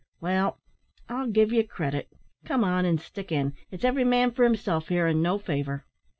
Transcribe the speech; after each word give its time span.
Well, 0.19 0.57
I'll 1.09 1.27
give 1.27 1.53
ye 1.53 1.61
credit; 1.61 2.09
come 2.43 2.63
on, 2.63 2.85
and 2.85 2.99
stick 2.99 3.31
in. 3.31 3.53
It's 3.69 3.85
every 3.85 4.03
man 4.03 4.31
for 4.31 4.43
himself 4.43 4.87
here, 4.87 5.05
an' 5.05 5.21
no 5.21 5.37
favour." 5.37 5.85